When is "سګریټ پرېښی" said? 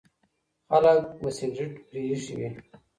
1.37-2.33